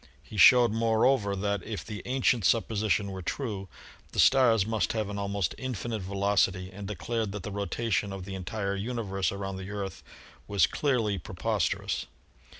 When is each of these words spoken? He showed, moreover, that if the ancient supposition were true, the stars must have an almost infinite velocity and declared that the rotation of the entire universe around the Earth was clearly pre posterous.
He 0.23 0.35
showed, 0.35 0.71
moreover, 0.71 1.35
that 1.35 1.61
if 1.61 1.85
the 1.85 2.01
ancient 2.05 2.43
supposition 2.43 3.11
were 3.11 3.21
true, 3.21 3.69
the 4.13 4.19
stars 4.19 4.65
must 4.65 4.93
have 4.93 5.09
an 5.09 5.19
almost 5.19 5.53
infinite 5.59 6.01
velocity 6.01 6.71
and 6.73 6.87
declared 6.87 7.31
that 7.33 7.43
the 7.43 7.51
rotation 7.51 8.11
of 8.11 8.25
the 8.25 8.33
entire 8.33 8.75
universe 8.75 9.31
around 9.31 9.57
the 9.57 9.69
Earth 9.69 10.01
was 10.47 10.65
clearly 10.65 11.19
pre 11.19 11.35
posterous. 11.35 12.07